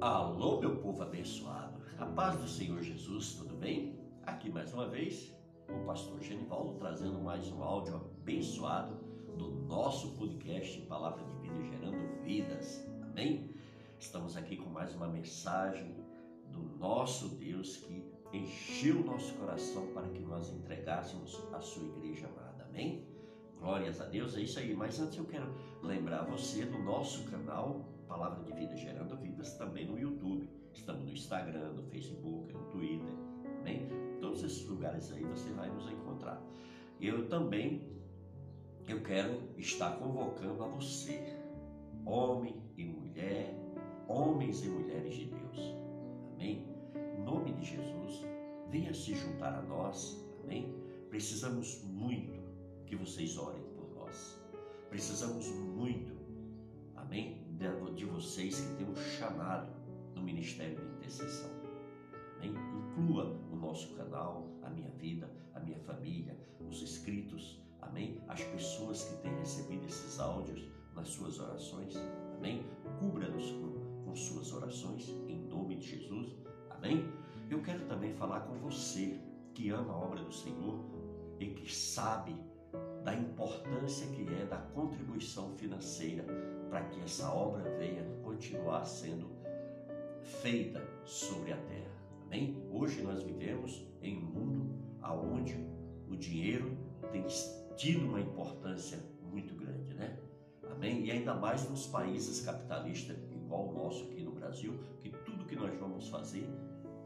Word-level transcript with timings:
Alô, 0.00 0.60
meu 0.60 0.76
povo 0.76 1.02
abençoado. 1.02 1.76
A 1.98 2.06
paz 2.06 2.38
do 2.38 2.46
Senhor 2.46 2.80
Jesus, 2.80 3.32
tudo 3.32 3.56
bem? 3.56 3.98
Aqui 4.22 4.48
mais 4.48 4.72
uma 4.72 4.86
vez, 4.86 5.36
o 5.68 5.84
pastor 5.84 6.22
Genivaldo 6.22 6.74
trazendo 6.78 7.18
mais 7.18 7.50
um 7.50 7.64
áudio 7.64 7.96
abençoado 7.96 8.94
do 9.36 9.50
nosso 9.66 10.12
podcast 10.12 10.80
Palavra 10.82 11.24
de 11.24 11.34
Vida 11.40 11.64
Gerando 11.64 12.22
Vidas. 12.22 12.88
Amém? 13.02 13.52
Estamos 13.98 14.36
aqui 14.36 14.56
com 14.56 14.70
mais 14.70 14.94
uma 14.94 15.08
mensagem 15.08 15.96
do 16.52 16.60
nosso 16.78 17.30
Deus 17.30 17.78
que 17.78 18.08
encheu 18.32 19.00
o 19.00 19.04
nosso 19.04 19.34
coração 19.34 19.88
para 19.88 20.08
que 20.10 20.20
nós 20.20 20.48
entregássemos 20.48 21.42
a 21.52 21.60
sua 21.60 21.82
igreja 21.82 22.28
amada. 22.28 22.68
Amém? 22.68 23.04
Glórias 23.58 24.00
a 24.00 24.04
Deus, 24.04 24.36
é 24.36 24.42
isso 24.42 24.60
aí. 24.60 24.76
Mas 24.76 25.00
antes 25.00 25.18
eu 25.18 25.24
quero 25.24 25.52
lembrar 25.82 26.22
você 26.22 26.64
do 26.64 26.78
nosso 26.78 27.24
canal 27.24 27.97
Palavra 28.08 28.42
de 28.42 28.52
Vida 28.52 28.74
Gerando 28.74 29.16
Vidas 29.18 29.52
também 29.58 29.86
no 29.86 29.98
YouTube. 29.98 30.48
Estamos 30.72 31.04
no 31.04 31.12
Instagram, 31.12 31.74
no 31.74 31.82
Facebook, 31.82 32.50
no 32.54 32.64
Twitter, 32.70 33.14
amém? 33.60 33.86
Todos 34.18 34.42
esses 34.42 34.66
lugares 34.66 35.12
aí 35.12 35.22
você 35.24 35.50
vai 35.50 35.68
nos 35.68 35.86
encontrar. 35.90 36.42
Eu 36.98 37.28
também 37.28 37.82
eu 38.88 39.02
quero 39.02 39.38
estar 39.58 39.98
convocando 39.98 40.64
a 40.64 40.68
você, 40.68 41.36
homem 42.06 42.56
e 42.78 42.84
mulher, 42.86 43.54
homens 44.08 44.64
e 44.64 44.68
mulheres 44.68 45.14
de 45.14 45.26
Deus. 45.26 45.74
Amém? 46.32 46.66
Em 47.18 47.22
nome 47.22 47.52
de 47.52 47.66
Jesus, 47.66 48.24
venha 48.70 48.94
se 48.94 49.14
juntar 49.14 49.52
a 49.52 49.62
nós. 49.62 50.18
Amém? 50.42 50.74
Precisamos 51.10 51.84
muito 51.84 52.40
que 52.86 52.96
vocês 52.96 53.36
orem 53.36 53.62
por 53.76 53.94
nós. 53.94 54.40
Precisamos 54.88 55.46
muito, 55.48 56.16
amém, 56.96 57.47
de 57.98 58.04
vocês 58.04 58.60
que 58.60 58.76
têm 58.76 58.88
um 58.88 58.94
chamado 58.94 59.72
no 60.14 60.22
ministério 60.22 60.76
de 60.76 60.84
intercessão. 60.84 61.50
Amém? 62.36 62.54
Inclua 62.76 63.36
o 63.50 63.56
nosso 63.56 63.96
canal, 63.96 64.46
a 64.62 64.70
minha 64.70 64.88
vida, 64.90 65.28
a 65.52 65.58
minha 65.58 65.78
família, 65.80 66.38
os 66.60 66.80
inscritos, 66.80 67.60
amém? 67.82 68.22
As 68.28 68.40
pessoas 68.44 69.02
que 69.02 69.16
têm 69.22 69.36
recebido 69.38 69.84
esses 69.86 70.20
áudios 70.20 70.68
nas 70.94 71.08
suas 71.08 71.40
orações, 71.40 71.96
amém? 72.36 72.64
Cubra-nos 73.00 73.50
com, 73.50 74.04
com 74.04 74.14
suas 74.14 74.52
orações, 74.52 75.08
em 75.26 75.40
nome 75.48 75.74
de 75.74 75.88
Jesus, 75.88 76.36
amém? 76.70 77.12
Eu 77.50 77.60
quero 77.62 77.84
também 77.86 78.14
falar 78.14 78.42
com 78.42 78.56
você 78.60 79.18
que 79.52 79.70
ama 79.70 79.92
a 79.92 79.96
obra 79.96 80.22
do 80.22 80.32
Senhor 80.32 80.78
e 81.40 81.46
que 81.46 81.74
sabe 81.74 82.36
da 83.02 83.12
importância 83.12 84.06
que 84.08 84.22
é 84.34 84.46
da 84.46 84.58
contribuição 84.58 85.50
financeira 85.56 86.24
para 86.68 86.82
que 86.82 87.00
essa 87.00 87.32
obra 87.32 87.62
venha 87.78 88.04
continuar 88.22 88.84
sendo 88.84 89.28
feita 90.42 90.82
sobre 91.04 91.52
a 91.52 91.56
terra. 91.56 91.90
Amém? 92.26 92.62
Hoje 92.70 93.02
nós 93.02 93.22
vivemos 93.22 93.86
em 94.02 94.18
um 94.18 94.26
mundo 94.26 94.78
onde 95.02 95.56
o 96.08 96.16
dinheiro 96.16 96.76
tem 97.10 97.24
tido 97.76 98.06
uma 98.06 98.20
importância 98.20 98.98
muito 99.22 99.54
grande, 99.54 99.94
né? 99.94 100.18
Amém? 100.70 101.06
E 101.06 101.10
ainda 101.10 101.34
mais 101.34 101.68
nos 101.68 101.86
países 101.86 102.44
capitalistas, 102.44 103.16
igual 103.30 103.68
o 103.68 103.72
nosso 103.72 104.04
aqui 104.04 104.22
no 104.22 104.32
Brasil, 104.32 104.78
que 105.00 105.10
tudo 105.10 105.46
que 105.46 105.56
nós 105.56 105.74
vamos 105.78 106.08
fazer, 106.08 106.46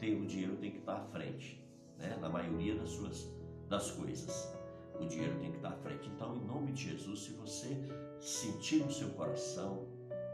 tem, 0.00 0.20
o 0.20 0.26
dinheiro 0.26 0.56
tem 0.56 0.72
que 0.72 0.78
estar 0.78 0.96
à 0.96 1.04
frente, 1.04 1.64
né? 1.96 2.16
Na 2.20 2.28
maioria 2.28 2.74
das 2.74 2.88
suas 2.90 3.30
das 3.68 3.90
coisas 3.92 4.52
o 5.00 5.06
dinheiro 5.06 5.38
tem 5.38 5.50
que 5.50 5.56
estar 5.56 5.70
à 5.70 5.76
frente. 5.76 6.08
Então, 6.08 6.36
em 6.36 6.44
nome 6.44 6.72
de 6.72 6.90
Jesus, 6.90 7.24
se 7.24 7.32
você 7.32 7.76
sentir 8.22 8.84
no 8.84 8.90
seu 8.90 9.08
coração, 9.10 9.88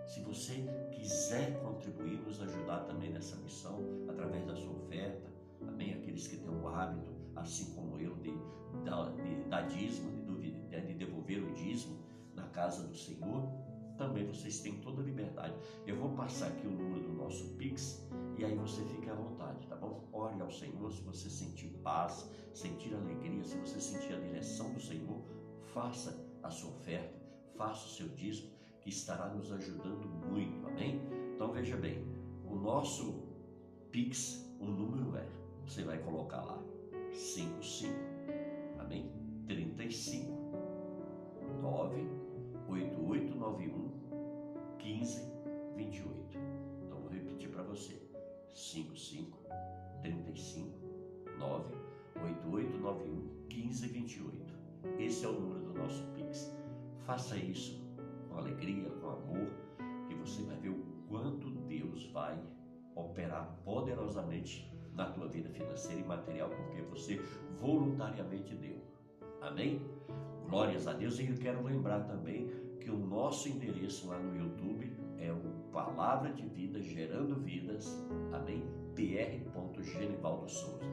se 0.07 0.21
você 0.21 0.63
quiser 0.93 1.59
contribuir, 1.63 2.21
nos 2.21 2.41
ajudar 2.43 2.81
também 2.81 3.11
nessa 3.11 3.37
missão, 3.37 3.83
através 4.07 4.47
da 4.47 4.55
sua 4.55 4.73
oferta, 4.73 5.33
amém? 5.67 5.95
Aqueles 5.95 6.27
que 6.27 6.37
têm 6.37 6.51
o 6.51 6.69
hábito, 6.69 7.11
assim 7.35 7.75
como 7.75 7.99
eu, 7.99 8.15
de, 8.17 8.31
de, 8.31 9.41
de 9.41 9.49
dar 9.49 9.63
dízimo, 9.69 10.39
de, 10.39 10.51
de 10.53 10.95
devolver 10.95 11.43
o 11.43 11.53
dízimo 11.55 11.99
na 12.35 12.45
casa 12.49 12.87
do 12.87 12.95
Senhor, 12.95 13.49
também 13.97 14.27
vocês 14.27 14.61
têm 14.61 14.75
toda 14.81 15.01
a 15.01 15.05
liberdade. 15.05 15.55
Eu 15.87 15.97
vou 15.97 16.11
passar 16.11 16.49
aqui 16.49 16.67
o 16.67 16.71
número 16.71 17.01
do 17.09 17.13
nosso 17.15 17.55
Pix 17.55 18.07
e 18.39 18.45
aí 18.45 18.55
você 18.55 18.83
fica 18.85 19.13
à 19.13 19.15
vontade, 19.15 19.67
tá 19.67 19.77
bom? 19.77 20.07
Ore 20.13 20.41
ao 20.41 20.51
Senhor 20.51 20.93
se 20.93 21.01
você 21.03 21.29
sentir 21.31 21.69
paz, 21.83 22.31
sentir 22.53 22.95
alegria, 22.95 23.43
se 23.43 23.57
você 23.57 23.81
sentir 23.81 24.13
a 24.13 24.21
direção 24.21 24.73
do 24.73 24.81
Senhor, 24.81 25.23
faça 25.73 26.29
a 26.43 26.51
sua 26.51 26.71
oferta, 26.71 27.18
faça 27.59 27.87
o 27.87 27.91
seu 27.91 28.09
dízimo, 28.11 28.49
que 28.81 28.89
estará 28.89 29.29
nos 29.29 29.53
ajudando 29.53 30.07
muito, 30.31 30.65
amém? 30.69 31.03
Então 31.35 31.53
veja 31.53 31.77
bem, 31.77 32.07
o 32.47 32.55
nosso 32.55 33.27
Pix, 33.91 34.49
o 34.61 34.67
número 34.67 35.17
é, 35.17 35.27
você 35.67 35.83
vai 35.83 35.99
colocar 35.99 36.41
lá, 36.43 36.63
55, 37.13 37.93
amém? 38.79 39.11
35 39.47 40.39
9 41.61 42.07
8891 42.69 43.91
1528. 44.79 46.39
Então 46.85 47.01
vou 47.01 47.11
repetir 47.11 47.49
para 47.51 47.63
você. 47.65 48.01
55 48.55 49.39
35 50.03 50.79
9 51.39 51.75
8891 52.23 53.47
1528. 53.49 54.59
Esse 54.99 55.25
é 55.25 55.29
o 55.29 55.33
número 55.33 55.73
do 55.73 55.79
nosso 55.79 56.05
Pix. 56.15 56.53
Faça 57.09 57.39
isso 57.39 57.83
com 58.29 58.37
alegria, 58.37 58.91
com 59.01 59.09
amor, 59.09 59.49
que 60.07 60.15
você 60.15 60.43
vai 60.43 60.59
ver 60.59 60.69
o 60.69 60.85
quanto 61.09 61.51
Deus 61.67 62.05
vai 62.13 62.39
operar 62.95 63.59
poderosamente 63.65 64.71
na 64.93 65.07
tua 65.13 65.27
vida 65.27 65.49
financeira 65.49 66.03
e 66.03 66.05
material, 66.05 66.51
porque 66.51 66.83
você 66.83 67.19
voluntariamente 67.59 68.55
deu. 68.57 68.77
Amém? 69.41 69.81
Glórias 70.51 70.87
a 70.87 70.93
Deus. 70.93 71.19
E 71.19 71.27
eu 71.27 71.39
quero 71.39 71.65
lembrar 71.65 72.01
também 72.01 72.51
que 72.79 72.91
o 72.91 72.99
nosso 72.99 73.49
endereço 73.49 74.07
lá 74.09 74.19
no 74.19 74.37
YouTube 74.37 74.95
é 75.17 75.33
o 75.33 75.71
Palavra 75.73 76.31
de 76.31 76.47
Vida 76.47 76.83
Gerando 76.83 77.37
Vidas, 77.37 77.87
amém? 78.35 78.63
pr. 78.95 79.83
Genivaldo 79.83 80.47
Souza. 80.47 80.85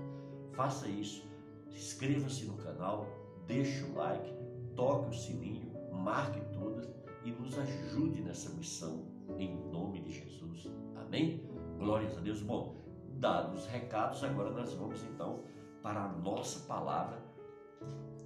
Faça 0.53 0.87
isso, 0.87 1.29
inscreva-se 1.67 2.45
no 2.45 2.55
canal, 2.55 3.05
deixe 3.45 3.83
o 3.83 3.95
like, 3.95 4.33
toque 4.77 5.09
o 5.09 5.13
sininho, 5.13 5.64
marque 6.05 6.39
todas 6.53 6.87
e 7.23 7.31
nos 7.31 7.57
ajude 7.57 8.21
nessa 8.21 8.51
missão 8.51 9.07
em 9.39 9.57
nome 9.71 10.01
de 10.01 10.13
Jesus. 10.13 10.71
Amém? 10.95 11.49
Glórias 11.79 12.15
a 12.15 12.21
Deus. 12.21 12.43
Bom, 12.43 12.75
dados 13.17 13.63
os 13.63 13.67
recados, 13.67 14.23
agora 14.23 14.51
nós 14.51 14.71
vamos 14.73 15.03
então 15.03 15.43
para 15.81 16.03
a 16.03 16.07
nossa 16.09 16.59
palavra 16.67 17.17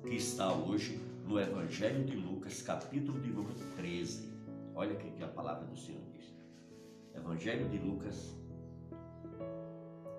que 0.05 0.15
está 0.15 0.51
hoje 0.51 0.99
no 1.25 1.39
Evangelho 1.39 2.03
de 2.03 2.17
Lucas, 2.17 2.61
capítulo 2.61 3.17
de 3.21 3.29
número 3.29 3.55
13. 3.77 4.29
Olha 4.75 4.93
o 4.93 4.97
que 4.97 5.23
a 5.23 5.27
palavra 5.29 5.65
do 5.65 5.77
Senhor 5.77 6.03
diz. 6.11 6.35
Evangelho 7.15 7.69
de 7.69 7.77
Lucas, 7.77 8.35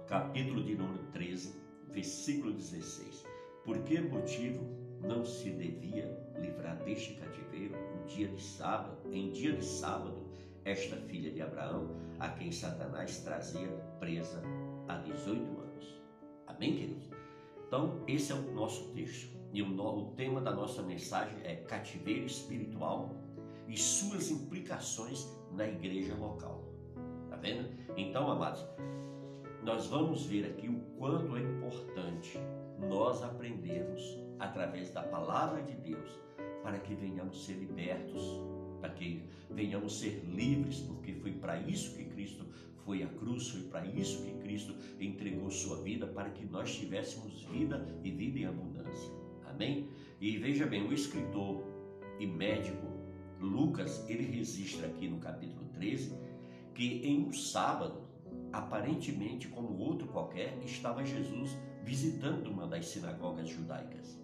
capítulo 0.09 0.65
de 0.65 0.77
número 0.77 1.05
13, 1.13 1.61
versículo 1.91 2.55
16. 2.55 3.27
Por 3.67 3.81
que 3.81 4.01
motivo 4.01 4.80
não 5.03 5.25
se 5.25 5.51
devia 5.51 6.19
livrar 6.39 6.77
deste 6.85 7.15
cativeiro 7.15 7.75
um 7.77 8.07
dia 8.07 8.29
de 8.29 8.41
sábado, 8.41 8.99
em 9.13 9.31
dia 9.31 9.53
de 9.55 9.65
sábado, 9.65 10.31
esta 10.65 10.97
filha 10.97 11.31
de 11.31 11.41
Abraão, 11.41 11.97
a 12.19 12.29
quem 12.29 12.53
Satanás 12.53 13.21
trazia 13.21 13.69
presa 13.99 14.43
há 14.89 14.97
18 14.97 15.41
anos? 15.59 16.03
Amém, 16.47 16.77
queridos? 16.77 17.09
Então, 17.67 18.03
esse 18.07 18.33
é 18.33 18.35
o 18.35 18.53
nosso 18.53 18.93
texto. 18.93 19.39
E 19.53 19.63
o, 19.63 19.81
o 19.81 20.13
tema 20.15 20.41
da 20.41 20.53
nossa 20.53 20.83
mensagem 20.83 21.39
é 21.45 21.57
cativeiro 21.57 22.27
espiritual 22.27 23.17
e 23.67 23.77
suas 23.77 24.31
implicações 24.31 25.27
na 25.53 25.67
igreja 25.67 26.15
local. 26.15 26.65
Tá 27.29 27.37
vendo? 27.37 27.69
Então, 27.97 28.31
amados, 28.31 28.65
nós 29.63 29.87
vamos 29.87 30.27
ver 30.27 30.47
aqui 30.47 30.69
o 30.69 30.81
quanto 30.99 31.37
é 31.37 31.41
importante 31.41 32.39
nós 32.89 33.23
aprendermos 33.23 34.20
através 34.41 34.91
da 34.91 35.03
palavra 35.03 35.63
de 35.63 35.75
Deus 35.75 36.19
para 36.63 36.79
que 36.79 36.95
venhamos 36.95 37.45
ser 37.45 37.55
libertos, 37.55 38.23
para 38.81 38.91
que 38.91 39.23
venhamos 39.51 39.99
ser 39.99 40.25
livres, 40.25 40.81
porque 40.81 41.13
foi 41.15 41.33
para 41.33 41.61
isso 41.61 41.97
que 41.97 42.05
Cristo 42.05 42.45
foi 42.85 43.03
à 43.03 43.07
cruz, 43.07 43.49
foi 43.49 43.63
para 43.63 43.87
isso 43.87 44.23
que 44.25 44.33
Cristo 44.41 44.75
entregou 44.99 45.51
sua 45.51 45.83
vida, 45.83 46.07
para 46.07 46.31
que 46.31 46.45
nós 46.47 46.75
tivéssemos 46.75 47.45
vida 47.45 47.87
e 48.03 48.11
vida 48.11 48.39
em 48.41 48.47
abundância. 48.47 49.13
Amém? 49.47 49.89
E 50.21 50.37
veja 50.39 50.67
bem, 50.67 50.87
o 50.87 50.93
escritor 50.93 51.63
e 52.19 52.27
médico 52.27 52.91
Lucas, 53.41 54.05
ele 54.09 54.25
registra 54.25 54.87
aqui 54.87 55.09
no 55.09 55.19
capítulo 55.19 55.67
13 55.73 56.15
que 56.75 57.01
em 57.07 57.27
um 57.27 57.33
sábado, 57.33 58.03
aparentemente 58.53 59.49
como 59.49 59.79
outro 59.79 60.07
qualquer, 60.09 60.59
estava 60.65 61.05
Jesus 61.05 61.57
visitando 61.83 62.49
uma 62.49 62.67
das 62.67 62.87
sinagogas 62.87 63.49
judaicas. 63.49 64.21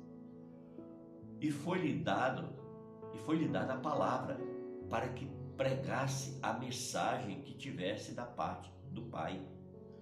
E 1.41 1.51
foi-lhe 1.51 1.95
dado, 2.03 2.49
e 3.15 3.19
foi-lhe 3.19 3.49
dada 3.49 3.75
a 3.75 3.79
palavra 3.79 4.39
para 4.89 5.09
que 5.09 5.29
pregasse 5.57 6.39
a 6.43 6.53
mensagem 6.53 7.43
que 7.43 7.55
tivesse 7.55 8.13
da 8.13 8.25
parte 8.25 8.71
do 8.91 9.03
Pai. 9.03 9.41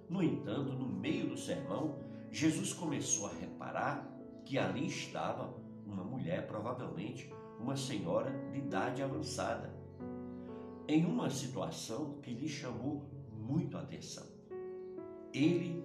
No 0.09 0.23
entanto, 0.23 0.73
no 0.73 0.87
meio 0.87 1.29
do 1.29 1.37
sermão, 1.37 1.99
Jesus 2.31 2.73
começou 2.73 3.27
a 3.27 3.35
reparar 3.35 4.11
que 4.45 4.59
ali 4.59 4.87
estava 4.87 5.55
uma 5.87 6.05
mulher, 6.05 6.47
provavelmente 6.47 7.33
uma 7.61 7.77
senhora 7.77 8.31
de 8.51 8.59
idade 8.59 9.03
avançada, 9.03 9.73
em 10.87 11.05
uma 11.05 11.31
situação 11.31 12.19
que 12.21 12.35
lhe 12.35 12.49
chamou 12.49 13.05
muito 13.33 13.77
a 13.77 13.81
atenção. 13.81 14.27
Ele, 15.33 15.85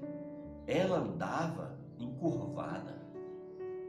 ela 0.68 0.98
andava 1.00 1.80
encurvada. 1.98 3.00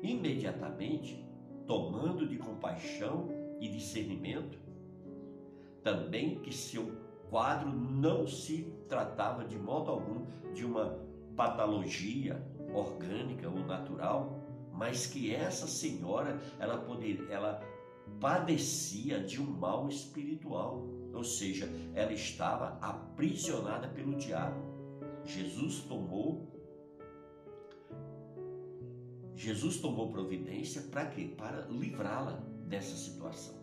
Imediatamente, 0.03 1.27
tomando 1.67 2.27
de 2.27 2.37
compaixão 2.37 3.29
e 3.61 3.69
discernimento, 3.69 4.59
também 5.83 6.41
que 6.41 6.55
seu 6.55 6.93
quadro 7.29 7.71
não 7.71 8.27
se 8.27 8.65
tratava 8.89 9.45
de 9.45 9.59
modo 9.59 9.91
algum 9.91 10.27
de 10.53 10.65
uma 10.65 10.99
patologia 11.37 12.45
orgânica 12.75 13.49
ou 13.49 13.65
natural, 13.65 14.41
mas 14.73 15.07
que 15.07 15.35
essa 15.35 15.67
senhora 15.67 16.39
ela 16.59 16.79
poder, 16.79 17.27
ela 17.31 17.63
padecia 18.21 19.21
de 19.21 19.41
um 19.41 19.47
mal 19.47 19.89
espiritual, 19.89 20.87
ou 21.15 21.25
seja, 21.25 21.69
ela 21.95 22.13
estava 22.13 22.79
aprisionada 22.81 23.89
pelo 23.89 24.17
diabo. 24.17 24.61
Jesus 25.25 25.83
tomou 25.83 26.50
Jesus 29.41 29.79
tomou 29.79 30.13
providência 30.13 30.83
para 30.83 31.07
quê? 31.07 31.31
Para 31.35 31.63
livrá-la 31.71 32.43
dessa 32.67 32.95
situação. 32.95 33.55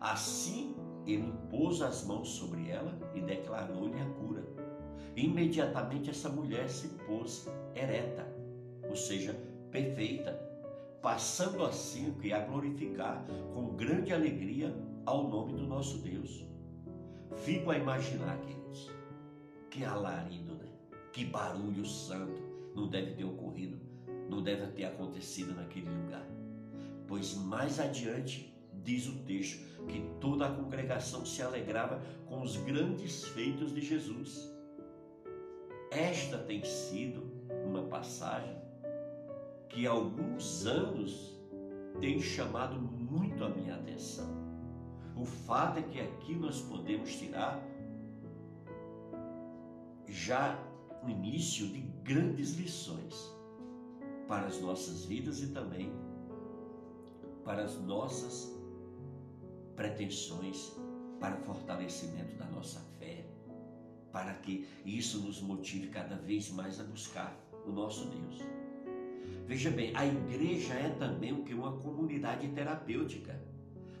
Assim, 0.00 0.74
ele 1.06 1.22
impôs 1.22 1.80
as 1.80 2.04
mãos 2.04 2.30
sobre 2.30 2.68
ela 2.68 2.98
e 3.14 3.20
declarou-lhe 3.20 3.96
a 4.00 4.04
cura. 4.06 4.44
Imediatamente 5.14 6.10
essa 6.10 6.28
mulher 6.28 6.68
se 6.68 6.88
pôs 7.06 7.48
ereta, 7.76 8.26
ou 8.90 8.96
seja, 8.96 9.40
perfeita, 9.70 10.32
passando 11.00 11.64
assim 11.64 12.12
que 12.20 12.32
a 12.32 12.40
glorificar 12.40 13.24
com 13.54 13.76
grande 13.76 14.12
alegria 14.12 14.74
ao 15.04 15.28
nome 15.28 15.52
do 15.52 15.64
nosso 15.64 15.98
Deus. 15.98 16.44
Fico 17.36 17.70
a 17.70 17.78
imaginar, 17.78 18.36
queridos, 18.40 18.90
que 19.70 19.84
alarido, 19.84 20.56
né? 20.56 20.66
que 21.12 21.24
barulho 21.24 21.86
santo 21.86 22.42
não 22.74 22.88
deve 22.88 23.12
ter 23.12 23.24
ocorrido, 23.24 23.85
não 24.28 24.42
deve 24.42 24.66
ter 24.72 24.84
acontecido 24.84 25.54
naquele 25.54 25.88
lugar. 25.88 26.26
Pois 27.06 27.34
mais 27.34 27.78
adiante 27.78 28.52
diz 28.82 29.06
o 29.06 29.18
texto 29.24 29.64
que 29.86 30.00
toda 30.20 30.46
a 30.46 30.54
congregação 30.54 31.24
se 31.24 31.42
alegrava 31.42 32.00
com 32.26 32.42
os 32.42 32.56
grandes 32.56 33.24
feitos 33.24 33.74
de 33.74 33.80
Jesus. 33.80 34.50
Esta 35.90 36.38
tem 36.38 36.64
sido 36.64 37.22
uma 37.64 37.82
passagem 37.82 38.56
que 39.68 39.86
há 39.86 39.90
alguns 39.90 40.66
anos 40.66 41.36
tem 42.00 42.20
chamado 42.20 42.80
muito 42.80 43.44
a 43.44 43.48
minha 43.48 43.74
atenção. 43.74 44.28
O 45.16 45.24
fato 45.24 45.78
é 45.78 45.82
que 45.82 46.00
aqui 46.00 46.34
nós 46.34 46.60
podemos 46.60 47.14
tirar 47.16 47.62
já 50.06 50.58
o 51.02 51.08
início 51.08 51.68
de 51.68 51.80
grandes 52.02 52.54
lições 52.54 53.35
para 54.26 54.46
as 54.46 54.60
nossas 54.60 55.04
vidas 55.04 55.42
e 55.42 55.48
também 55.48 55.92
para 57.44 57.62
as 57.62 57.80
nossas 57.82 58.52
pretensões, 59.76 60.72
para 61.20 61.36
fortalecimento 61.36 62.34
da 62.36 62.46
nossa 62.46 62.80
fé, 62.98 63.24
para 64.10 64.34
que 64.34 64.66
isso 64.84 65.20
nos 65.20 65.40
motive 65.40 65.88
cada 65.88 66.16
vez 66.16 66.50
mais 66.50 66.80
a 66.80 66.84
buscar 66.84 67.38
o 67.64 67.70
nosso 67.70 68.06
Deus. 68.06 68.42
Veja 69.46 69.70
bem, 69.70 69.92
a 69.94 70.04
igreja 70.04 70.74
é 70.74 70.88
também 70.98 71.32
o 71.32 71.44
que 71.44 71.54
uma 71.54 71.78
comunidade 71.78 72.48
terapêutica. 72.48 73.40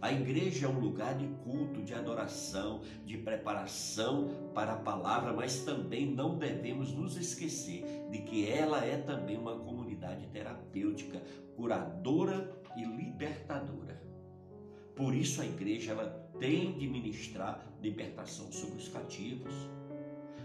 A 0.02 0.12
igreja 0.12 0.66
é 0.66 0.68
um 0.68 0.78
lugar 0.78 1.16
de 1.16 1.26
culto, 1.44 1.82
de 1.82 1.94
adoração, 1.94 2.82
de 3.04 3.16
preparação 3.16 4.28
para 4.54 4.72
a 4.72 4.76
palavra, 4.76 5.32
mas 5.32 5.60
também 5.60 6.04
não 6.04 6.36
devemos 6.36 6.92
nos 6.92 7.16
esquecer 7.16 7.84
de 8.10 8.18
que 8.18 8.48
ela 8.48 8.84
é 8.84 8.98
também 8.98 9.38
uma 9.38 9.56
comunidade 9.56 9.85
terapêutica, 10.32 11.22
curadora 11.56 12.52
e 12.76 12.84
libertadora. 12.84 14.00
Por 14.94 15.14
isso 15.14 15.42
a 15.42 15.46
igreja 15.46 15.92
ela 15.92 16.06
tem 16.38 16.76
de 16.78 16.88
ministrar 16.88 17.62
libertação 17.82 18.50
sobre 18.50 18.76
os 18.76 18.88
cativos. 18.88 19.52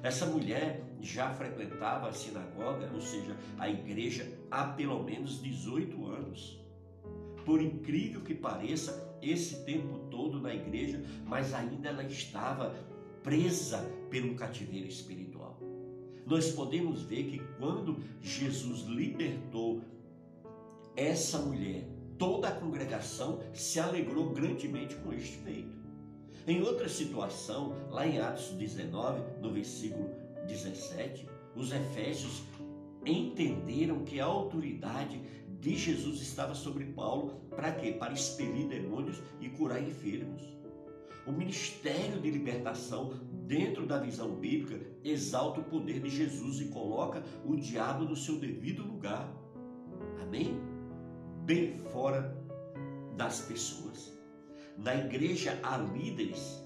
Essa 0.04 0.26
mulher 0.26 0.84
já 1.00 1.34
frequentava 1.34 2.10
a 2.10 2.14
sinagoga, 2.14 2.90
ou 2.94 3.02
seja, 3.02 3.38
a 3.58 3.70
igreja, 3.70 4.28
há 4.50 4.66
pelo 4.66 5.04
menos 5.04 5.42
18 5.42 6.06
anos. 6.08 6.60
Por 7.46 7.62
incrível 7.62 8.22
que 8.22 8.34
pareça, 8.34 9.18
esse 9.22 9.64
tempo 9.64 10.00
todo 10.10 10.40
na 10.40 10.54
igreja, 10.54 11.02
mas 11.26 11.54
ainda 11.54 11.90
ela 11.90 12.04
estava 12.04 12.76
presa 13.24 13.80
pelo 14.10 14.36
cativeiro 14.36 14.88
espiritual. 14.88 15.31
Nós 16.32 16.50
podemos 16.50 17.02
ver 17.02 17.26
que 17.26 17.42
quando 17.60 17.98
Jesus 18.22 18.84
libertou 18.84 19.82
essa 20.96 21.40
mulher, 21.40 21.86
toda 22.18 22.48
a 22.48 22.56
congregação 22.56 23.42
se 23.54 23.82
alegrou 23.82 24.30
grandemente 24.30 24.96
com 24.96 25.12
este 25.12 25.36
feito. 25.40 25.76
Em 26.48 26.62
outra 26.62 26.88
situação, 26.88 27.76
lá 27.90 28.08
em 28.08 28.18
Atos 28.20 28.52
19, 28.52 29.42
no 29.42 29.52
versículo 29.52 30.10
17, 30.48 31.28
os 31.54 31.74
efésios 31.74 32.44
entenderam 33.06 34.06
que 34.06 34.22
a 34.22 34.26
autoridade 34.26 35.22
de 35.60 35.76
Jesus 35.76 36.22
estava 36.22 36.56
sobre 36.56 36.86
Paulo 36.86 37.42
para 37.50 37.74
quê? 37.74 37.92
Para 37.92 38.14
expelir 38.14 38.70
demônios 38.70 39.22
e 39.42 39.50
curar 39.50 39.84
enfermos. 39.84 40.61
O 41.26 41.32
ministério 41.32 42.20
de 42.20 42.32
libertação, 42.32 43.14
dentro 43.46 43.86
da 43.86 44.00
visão 44.00 44.36
bíblica, 44.36 44.84
exalta 45.04 45.60
o 45.60 45.64
poder 45.64 46.00
de 46.00 46.10
Jesus 46.10 46.60
e 46.60 46.66
coloca 46.66 47.24
o 47.46 47.56
diabo 47.56 48.06
no 48.06 48.16
seu 48.16 48.40
devido 48.40 48.84
lugar. 48.84 49.32
Amém? 50.22 50.60
Bem 51.46 51.78
fora 51.92 52.36
das 53.16 53.42
pessoas. 53.42 54.12
Na 54.78 54.96
igreja 54.96 55.60
há 55.62 55.78
líderes 55.78 56.66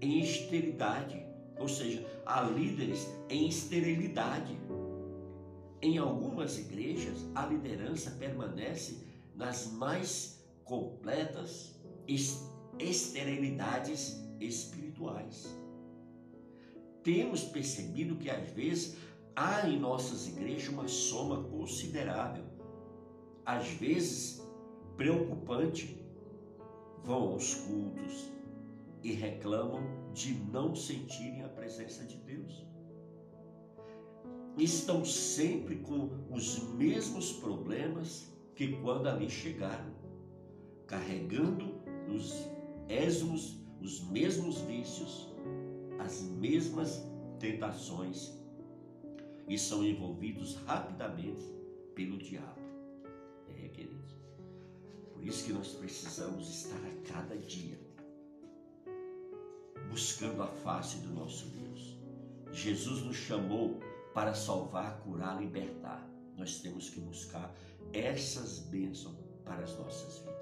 em 0.00 0.20
esterilidade, 0.20 1.22
ou 1.58 1.68
seja, 1.68 2.06
há 2.24 2.42
líderes 2.42 3.06
em 3.28 3.46
esterilidade. 3.46 4.58
Em 5.82 5.98
algumas 5.98 6.58
igrejas, 6.58 7.26
a 7.34 7.44
liderança 7.44 8.10
permanece 8.12 9.06
nas 9.34 9.70
mais 9.70 10.42
completas 10.64 11.78
esterilidades 12.08 12.55
espirituais. 14.40 15.56
Temos 17.02 17.44
percebido 17.44 18.16
que 18.16 18.28
às 18.28 18.48
vezes 18.50 18.96
há 19.34 19.68
em 19.68 19.78
nossas 19.78 20.26
igrejas 20.26 20.68
uma 20.68 20.88
soma 20.88 21.44
considerável, 21.44 22.44
às 23.44 23.68
vezes 23.68 24.42
preocupante, 24.96 26.02
vão 27.04 27.32
aos 27.32 27.54
cultos 27.54 28.32
e 29.02 29.12
reclamam 29.12 30.12
de 30.12 30.34
não 30.34 30.74
sentirem 30.74 31.44
a 31.44 31.48
presença 31.48 32.04
de 32.04 32.16
Deus. 32.16 32.66
Estão 34.58 35.04
sempre 35.04 35.76
com 35.76 36.10
os 36.30 36.58
mesmos 36.72 37.32
problemas 37.34 38.32
que 38.54 38.72
quando 38.78 39.06
ali 39.06 39.28
chegaram, 39.28 39.94
carregando 40.86 41.74
os 42.08 42.55
esmos, 42.88 43.58
os 43.80 44.00
mesmos 44.08 44.60
vícios, 44.62 45.28
as 45.98 46.22
mesmas 46.22 47.02
tentações 47.38 48.32
e 49.48 49.58
são 49.58 49.84
envolvidos 49.84 50.56
rapidamente 50.66 51.44
pelo 51.94 52.18
diabo. 52.18 52.60
É, 53.48 53.68
queridos. 53.68 54.14
Por 55.12 55.24
isso 55.24 55.44
que 55.44 55.52
nós 55.52 55.68
precisamos 55.68 56.48
estar 56.48 56.76
a 56.76 57.12
cada 57.12 57.36
dia 57.36 57.78
buscando 59.88 60.42
a 60.42 60.46
face 60.46 60.98
do 60.98 61.08
nosso 61.14 61.46
Deus. 61.46 61.96
Jesus 62.52 63.02
nos 63.02 63.16
chamou 63.16 63.80
para 64.12 64.34
salvar, 64.34 64.98
curar, 65.00 65.40
libertar. 65.40 66.06
Nós 66.36 66.58
temos 66.60 66.90
que 66.90 67.00
buscar 67.00 67.54
essas 67.92 68.58
bênçãos 68.58 69.16
para 69.44 69.62
as 69.62 69.78
nossas 69.78 70.18
vidas. 70.18 70.35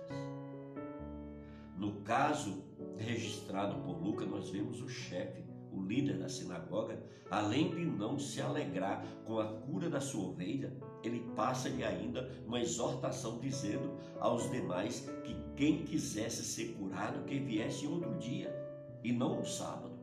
No 1.77 2.01
caso 2.03 2.65
registrado 2.97 3.83
por 3.83 4.03
Lucas, 4.03 4.29
nós 4.29 4.51
vemos 4.51 4.81
o 4.81 4.89
chefe, 4.89 5.45
o 5.73 5.83
líder 5.83 6.19
da 6.19 6.29
sinagoga, 6.29 7.03
além 7.31 7.71
de 7.71 7.85
não 7.85 8.19
se 8.19 8.41
alegrar 8.41 9.05
com 9.25 9.41
a 9.41 9.47
cura 9.47 9.91
da 9.91 10.01
sua 10.01 10.29
ovelha, 10.29 10.73
ele 11.03 11.21
passa-lhe 11.35 11.83
ainda 11.83 12.31
uma 12.47 12.61
exortação 12.61 13.41
dizendo 13.41 13.93
aos 14.21 14.49
demais 14.51 15.11
que 15.25 15.37
quem 15.57 15.85
quisesse 15.85 16.45
ser 16.45 16.75
curado, 16.75 17.25
que 17.25 17.39
viesse 17.39 17.87
outro 17.87 18.15
dia 18.19 18.55
e 19.03 19.13
não 19.13 19.37
no 19.37 19.45
sábado. 19.45 19.95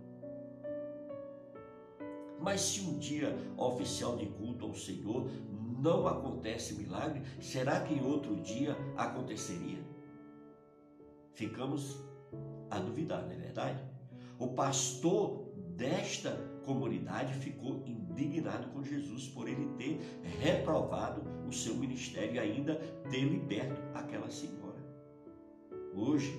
Mas 2.40 2.62
se 2.62 2.82
um 2.82 2.98
dia 2.98 3.38
oficial 3.56 4.18
de 4.18 4.26
culto 4.26 4.66
ao 4.66 4.76
Senhor 4.76 5.30
não 5.80 6.08
acontece 6.08 6.74
milagre, 6.74 7.22
será 7.40 7.82
que 7.82 7.94
em 7.94 8.04
outro 8.04 8.36
dia 8.38 8.76
aconteceria? 8.98 9.91
Ficamos 11.42 12.00
a 12.70 12.78
duvidar, 12.78 13.24
não 13.24 13.32
é 13.32 13.36
verdade? 13.36 13.84
O 14.38 14.50
pastor 14.50 15.52
desta 15.76 16.30
comunidade 16.64 17.34
ficou 17.34 17.84
indignado 17.88 18.70
com 18.70 18.84
Jesus 18.84 19.28
por 19.30 19.48
ele 19.48 19.66
ter 19.76 20.00
reprovado 20.40 21.24
o 21.48 21.52
seu 21.52 21.76
ministério 21.76 22.36
e 22.36 22.40
ainda 22.40 22.76
ter 23.10 23.24
liberto 23.24 23.82
aquela 23.96 24.30
senhora. 24.30 24.78
Hoje, 25.96 26.32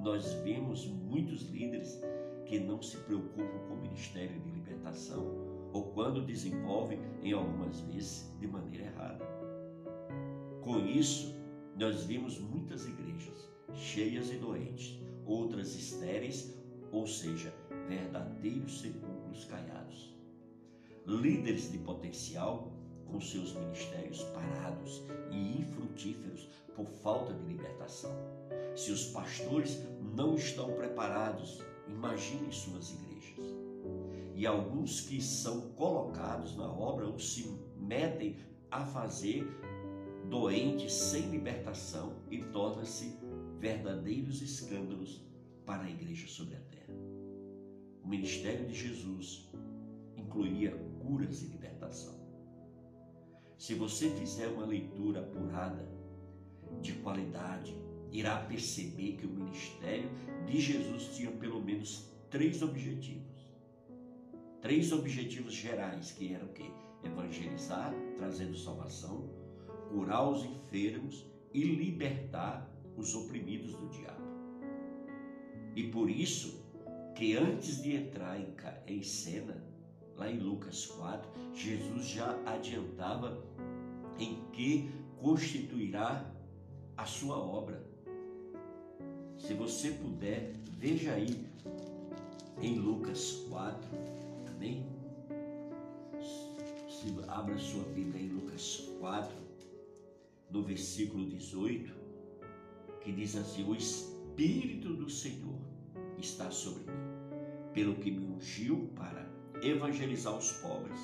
nós 0.00 0.32
vemos 0.44 0.86
muitos 0.86 1.50
líderes 1.50 2.00
que 2.46 2.60
não 2.60 2.80
se 2.80 2.96
preocupam 2.98 3.58
com 3.66 3.74
o 3.74 3.82
ministério 3.82 4.40
de 4.42 4.50
libertação 4.52 5.26
ou 5.72 5.90
quando 5.90 6.24
desenvolvem 6.24 7.00
em 7.20 7.32
algumas 7.32 7.80
vezes 7.80 8.32
de 8.38 8.46
maneira 8.46 8.84
errada. 8.84 9.24
Com 10.62 10.78
isso, 10.86 11.34
nós 11.76 12.04
vimos 12.04 12.38
muitas 12.38 12.86
igrejas 12.86 13.53
cheias 13.74 14.30
e 14.30 14.36
doentes, 14.36 14.98
outras 15.26 15.74
estéreis, 15.74 16.54
ou 16.92 17.06
seja, 17.06 17.52
verdadeiros 17.88 18.80
sepulcros 18.80 19.44
caiados. 19.44 20.14
Líderes 21.06 21.70
de 21.70 21.78
potencial 21.78 22.72
com 23.06 23.20
seus 23.20 23.52
ministérios 23.52 24.22
parados 24.24 25.02
e 25.30 25.60
infrutíferos 25.60 26.48
por 26.74 26.86
falta 26.86 27.32
de 27.32 27.44
libertação. 27.44 28.12
Se 28.74 28.90
os 28.90 29.06
pastores 29.06 29.78
não 30.16 30.34
estão 30.34 30.72
preparados, 30.72 31.62
imaginem 31.88 32.50
suas 32.50 32.92
igrejas. 32.92 33.44
E 34.34 34.46
alguns 34.46 35.00
que 35.00 35.20
são 35.20 35.72
colocados 35.72 36.56
na 36.56 36.70
obra 36.70 37.06
ou 37.06 37.18
se 37.18 37.56
metem 37.76 38.36
a 38.70 38.84
fazer 38.84 39.46
doentes 40.28 40.92
sem 40.92 41.30
libertação 41.30 42.14
e 42.30 42.38
torna-se 42.38 43.16
verdadeiros 43.64 44.42
escândalos 44.42 45.24
para 45.64 45.84
a 45.84 45.90
igreja 45.90 46.28
sobre 46.28 46.54
a 46.54 46.60
terra. 46.60 46.92
O 48.02 48.06
ministério 48.06 48.66
de 48.66 48.74
Jesus 48.74 49.50
incluía 50.14 50.76
curas 51.00 51.42
e 51.42 51.46
libertação. 51.46 52.14
Se 53.56 53.72
você 53.72 54.10
fizer 54.10 54.48
uma 54.48 54.66
leitura 54.66 55.20
apurada, 55.20 55.88
de 56.82 56.92
qualidade, 56.94 57.74
irá 58.12 58.36
perceber 58.40 59.16
que 59.16 59.24
o 59.24 59.30
ministério 59.30 60.10
de 60.44 60.60
Jesus 60.60 61.16
tinha 61.16 61.30
pelo 61.30 61.62
menos 61.62 62.10
três 62.28 62.60
objetivos. 62.60 63.50
Três 64.60 64.92
objetivos 64.92 65.54
gerais, 65.54 66.10
que 66.10 66.34
eram 66.34 66.48
o 66.48 66.52
quê? 66.52 66.70
Evangelizar, 67.02 67.94
trazendo 68.18 68.58
salvação, 68.58 69.30
curar 69.88 70.28
os 70.28 70.44
enfermos 70.44 71.24
e 71.54 71.62
libertar 71.62 72.73
os 72.96 73.14
oprimidos 73.14 73.74
do 73.74 73.88
diabo. 73.88 74.22
E 75.74 75.84
por 75.88 76.08
isso 76.08 76.62
que 77.14 77.36
antes 77.36 77.82
de 77.82 77.94
entrar 77.94 78.38
em, 78.86 79.02
cena, 79.02 79.62
lá 80.16 80.30
em 80.30 80.38
Lucas 80.38 80.86
4, 80.86 81.30
Jesus 81.54 82.06
já 82.06 82.38
adiantava 82.44 83.44
em 84.18 84.42
que 84.52 84.90
constituirá 85.20 86.30
a 86.96 87.06
sua 87.06 87.36
obra. 87.36 87.84
Se 89.38 89.54
você 89.54 89.90
puder, 89.90 90.52
veja 90.78 91.12
aí 91.12 91.44
em 92.60 92.78
Lucas 92.78 93.44
4, 93.48 93.88
amém? 94.48 94.86
Se 96.88 97.14
abra 97.28 97.58
sua 97.58 97.84
Bíblia 97.84 98.22
em 98.22 98.28
Lucas 98.28 98.88
4, 99.00 99.36
no 100.50 100.62
versículo 100.62 101.26
18, 101.26 102.03
que 103.04 103.12
diz 103.12 103.36
assim: 103.36 103.68
O 103.68 103.74
Espírito 103.76 104.94
do 104.94 105.08
Senhor 105.08 105.60
está 106.18 106.50
sobre 106.50 106.90
mim, 106.90 107.70
pelo 107.72 107.96
que 107.96 108.10
me 108.10 108.26
ungiu 108.26 108.90
para 108.96 109.30
evangelizar 109.62 110.36
os 110.36 110.52
pobres, 110.54 110.98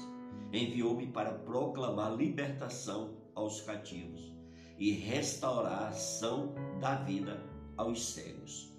enviou-me 0.52 1.07
para 1.07 1.33
proclamar 1.33 2.16
libertação 2.16 3.16
aos 3.35 3.61
cativos 3.61 4.33
e 4.78 4.92
restaurar 4.92 5.83
a 5.83 5.88
ação 5.88 6.54
da 6.80 6.97
vida 6.97 7.45
aos 7.76 8.12
cegos, 8.12 8.73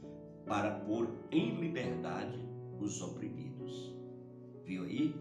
para 0.45 0.71
pôr 0.71 1.07
em 1.31 1.59
liberdade 1.59 2.39
os 2.79 3.01
oprimidos. 3.01 3.95
Viu 4.65 4.83
aí? 4.83 5.15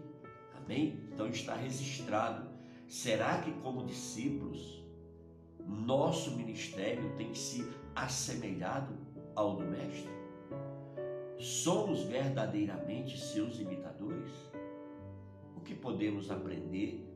Amém? 0.55 0.99
Então 1.13 1.27
está 1.27 1.55
registrado. 1.55 2.49
Será 2.87 3.41
que, 3.41 3.51
como 3.61 3.85
discípulos, 3.85 4.83
nosso 5.67 6.35
ministério 6.35 7.15
tem 7.15 7.33
se 7.33 7.63
assemelhado 7.95 8.93
ao 9.35 9.55
do 9.55 9.65
Mestre? 9.65 10.09
Somos 11.37 12.03
verdadeiramente 12.03 13.19
seus 13.19 13.59
imitadores? 13.59 14.31
O 15.55 15.61
que 15.61 15.73
podemos 15.73 16.29
aprender 16.29 17.07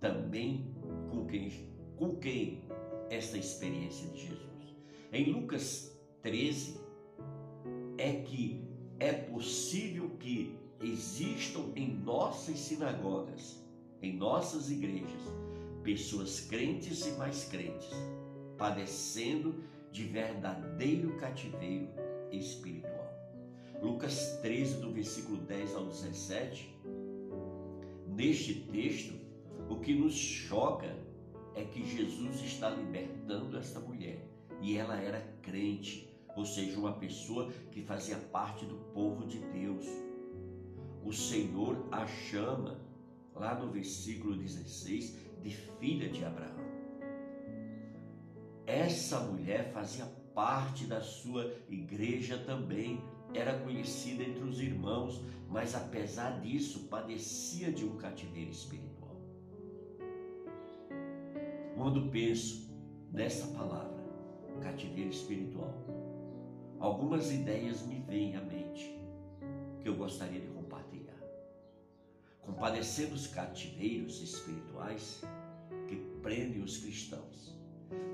também 0.00 0.74
com 1.10 1.26
quem, 1.26 1.50
com 1.96 2.16
quem 2.16 2.64
esta 3.10 3.36
experiência 3.36 4.08
de 4.08 4.28
Jesus? 4.28 4.46
Em 5.12 5.32
Lucas 5.32 5.94
13, 6.22 6.80
é 7.98 8.12
que 8.22 8.64
é 8.98 9.12
possível 9.12 10.10
que 10.18 10.58
existam 10.80 11.72
em 11.74 11.96
nossas 11.98 12.58
sinagogas, 12.58 13.62
em 14.02 14.16
nossas 14.16 14.70
igrejas, 14.70 15.22
pessoas 15.82 16.40
crentes 16.40 17.06
e 17.06 17.10
mais 17.12 17.44
crentes, 17.44 17.90
padecendo 18.56 19.54
de 19.96 20.04
verdadeiro 20.04 21.16
cativeiro 21.16 21.88
espiritual. 22.30 23.10
Lucas 23.82 24.38
13, 24.42 24.76
do 24.82 24.92
versículo 24.92 25.38
10 25.38 25.74
ao 25.74 25.86
17, 25.86 26.78
neste 28.08 28.66
texto, 28.70 29.14
o 29.70 29.80
que 29.80 29.94
nos 29.94 30.14
choca 30.14 30.94
é 31.54 31.64
que 31.64 31.82
Jesus 31.82 32.42
está 32.42 32.68
libertando 32.68 33.56
esta 33.56 33.80
mulher 33.80 34.18
e 34.60 34.76
ela 34.76 35.00
era 35.00 35.22
crente, 35.40 36.14
ou 36.36 36.44
seja, 36.44 36.78
uma 36.78 36.92
pessoa 36.92 37.50
que 37.70 37.80
fazia 37.80 38.18
parte 38.18 38.66
do 38.66 38.76
povo 38.92 39.26
de 39.26 39.38
Deus. 39.38 39.86
O 41.02 41.10
Senhor 41.10 41.88
a 41.90 42.06
chama, 42.06 42.78
lá 43.34 43.54
no 43.58 43.72
versículo 43.72 44.36
16, 44.36 45.16
de 45.40 45.56
filha 45.80 46.10
de 46.10 46.22
Abraão. 46.22 46.55
Essa 48.66 49.20
mulher 49.20 49.72
fazia 49.72 50.04
parte 50.34 50.84
da 50.86 51.00
sua 51.00 51.54
igreja 51.68 52.36
também, 52.36 53.00
era 53.32 53.58
conhecida 53.60 54.24
entre 54.24 54.42
os 54.42 54.60
irmãos, 54.60 55.22
mas 55.48 55.74
apesar 55.74 56.40
disso 56.40 56.88
padecia 56.88 57.72
de 57.72 57.84
um 57.84 57.96
cativeiro 57.96 58.50
espiritual. 58.50 59.16
Quando 61.76 62.10
penso 62.10 62.68
nessa 63.12 63.46
palavra, 63.56 63.96
cativeiro 64.60 65.10
espiritual, 65.10 65.72
algumas 66.80 67.30
ideias 67.30 67.86
me 67.86 68.00
vêm 68.00 68.36
à 68.36 68.40
mente 68.42 68.98
que 69.80 69.88
eu 69.88 69.94
gostaria 69.94 70.40
de 70.40 70.48
compartilhar. 70.48 71.14
Compadecendo 72.40 73.14
os 73.14 73.28
cativeiros 73.28 74.20
espirituais 74.20 75.22
que 75.86 75.96
prendem 76.20 76.62
os 76.62 76.78
cristãos. 76.78 77.55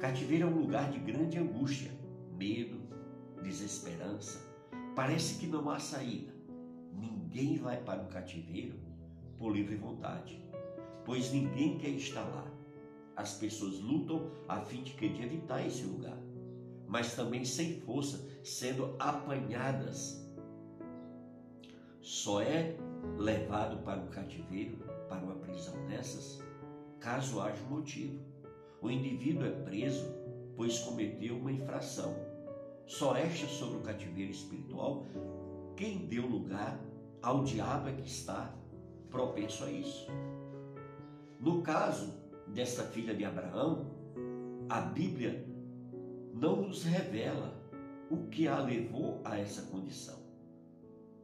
Cativeiro 0.01 0.47
é 0.47 0.51
um 0.51 0.59
lugar 0.59 0.91
de 0.91 0.99
grande 0.99 1.39
angústia, 1.39 1.91
medo, 2.37 2.81
desesperança, 3.43 4.53
Parece 4.95 5.39
que 5.39 5.47
não 5.47 5.71
há 5.71 5.79
saída. 5.79 6.33
Ninguém 6.93 7.57
vai 7.57 7.83
para 7.83 8.03
o 8.03 8.09
cativeiro 8.09 8.79
por 9.39 9.53
livre 9.53 9.75
vontade, 9.75 10.45
pois 11.05 11.33
ninguém 11.33 11.79
quer 11.79 11.89
estar 11.89 12.23
lá. 12.23 12.47
As 13.17 13.35
pessoas 13.35 13.81
lutam 13.81 14.31
a 14.47 14.61
fim 14.61 14.83
de, 14.83 14.93
de 14.93 15.23
evitar 15.23 15.67
esse 15.67 15.85
lugar, 15.85 16.19
mas 16.87 17.15
também 17.15 17.45
sem 17.45 17.81
força, 17.81 18.23
sendo 18.45 18.95
apanhadas. 18.99 20.23
Só 22.03 22.43
é 22.43 22.77
levado 23.17 23.83
para 23.83 24.03
o 24.03 24.09
cativeiro, 24.09 24.77
para 25.09 25.25
uma 25.25 25.37
prisão 25.37 25.75
dessas, 25.87 26.43
caso 27.01 27.41
haja 27.41 27.63
motivo. 27.65 28.21
O 28.83 28.91
indivíduo 28.91 29.47
é 29.47 29.51
preso, 29.51 30.05
pois 30.57 30.81
cometeu 30.81 31.39
uma 31.39 31.53
infração 31.53 32.15
só 32.87 33.17
esta 33.17 33.47
sobre 33.47 33.79
o 33.79 33.81
cativeiro 33.81 34.33
espiritual, 34.33 35.07
quem 35.77 36.07
deu 36.07 36.27
lugar 36.27 36.79
ao 37.23 37.45
diabo 37.45 37.89
é 37.89 37.93
que 37.93 38.07
está 38.07 38.53
propenso 39.09 39.65
a 39.65 39.71
isso. 39.71 40.09
No 41.41 41.63
caso 41.63 42.13
desta 42.49 42.83
filha 42.83 43.15
de 43.15 43.25
Abraão, 43.25 43.87
a 44.69 44.81
Bíblia 44.81 45.47
não 46.35 46.57
nos 46.63 46.85
revela 46.85 47.55
o 48.11 48.27
que 48.29 48.49
a 48.49 48.59
levou 48.59 49.21
a 49.25 49.39
essa 49.39 49.63
condição. 49.63 50.19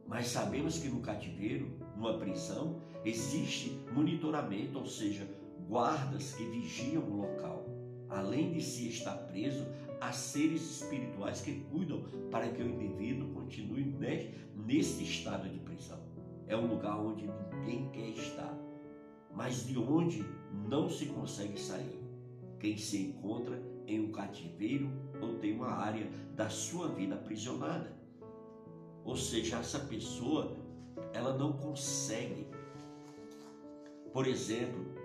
Mas 0.07 0.27
sabemos 0.27 0.79
que 0.79 0.87
no 0.87 1.01
cativeiro, 1.01 1.71
numa 1.95 2.17
prisão, 2.17 2.81
existe 3.05 3.79
monitoramento, 3.93 4.79
ou 4.79 4.85
seja, 4.85 5.27
guardas 5.69 6.33
que 6.33 6.43
vigiam 6.45 7.03
o 7.03 7.17
local. 7.17 7.63
Além 8.09 8.51
de 8.51 8.61
se 8.61 8.89
estar 8.89 9.13
preso, 9.27 9.67
há 10.01 10.11
seres 10.11 10.63
espirituais 10.63 11.41
que 11.41 11.59
cuidam 11.65 12.03
para 12.31 12.49
que 12.49 12.63
o 12.63 12.67
indivíduo 12.67 13.31
continue 13.35 13.95
nesse 14.55 15.03
estado 15.03 15.47
de 15.47 15.59
prisão. 15.59 15.99
É 16.47 16.57
um 16.57 16.65
lugar 16.65 16.99
onde 16.99 17.29
ninguém 17.53 17.87
quer 17.91 18.09
estar, 18.09 18.57
mas 19.35 19.67
de 19.67 19.77
onde 19.77 20.25
não 20.67 20.89
se 20.89 21.05
consegue 21.05 21.59
sair. 21.59 21.99
Quem 22.59 22.75
se 22.75 22.97
encontra 23.03 23.61
em 23.85 23.99
um 23.99 24.11
cativeiro 24.11 24.89
ou 25.21 25.37
tem 25.37 25.53
uma 25.55 25.69
área 25.69 26.09
da 26.35 26.49
sua 26.49 26.87
vida 26.87 27.13
aprisionada. 27.13 27.95
Ou 29.05 29.15
seja, 29.15 29.59
essa 29.59 29.79
pessoa, 29.79 30.57
ela 31.13 31.37
não 31.37 31.53
consegue, 31.53 32.47
por 34.11 34.27
exemplo, 34.27 34.98